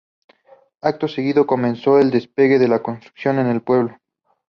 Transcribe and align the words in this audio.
Acto 0.81 1.07
seguido 1.07 1.45
comienza 1.45 1.99
el 2.01 2.09
despegue 2.09 2.57
de 2.57 2.67
la 2.67 2.81
construcción 2.81 3.37
en 3.37 3.45
el 3.45 3.61
pueblo. 3.61 3.99